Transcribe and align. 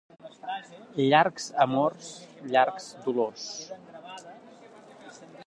Llargs 1.07 1.45
amors, 1.65 2.07
llargs 2.55 2.89
dolors. 3.05 3.47